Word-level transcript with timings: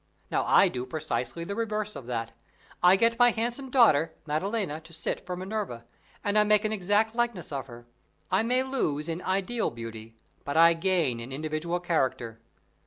Now 0.31 0.45
I 0.45 0.67
do 0.67 0.87
precisely 0.87 1.43
the 1.43 1.53
reverse 1.53 1.95
of 1.95 2.07
that. 2.07 2.31
I 2.81 2.95
get 2.95 3.19
my 3.19 3.29
handsome 3.29 3.69
daughter, 3.69 4.15
Maddalena, 4.25 4.81
to 4.81 4.91
sit 4.93 5.23
for 5.27 5.35
Minerva, 5.37 5.85
and 6.23 6.39
I 6.39 6.43
make 6.43 6.65
an 6.65 6.73
exact 6.73 7.13
likeness 7.13 7.51
of 7.51 7.67
her. 7.67 7.85
I 8.31 8.41
may 8.41 8.63
lose 8.63 9.07
in 9.07 9.21
ideal 9.21 9.69
beauty, 9.69 10.15
but 10.43 10.57
I 10.57 10.73
gain 10.73 11.19
in 11.19 11.31
individual 11.31 11.79
character. 11.79 12.39